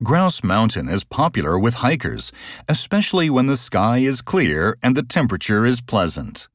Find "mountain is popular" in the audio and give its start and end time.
0.44-1.58